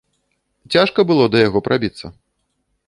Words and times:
Цяжка 0.75 0.99
было 1.11 1.23
да 1.35 1.45
яго 1.47 1.59
прабіцца? 1.69 2.05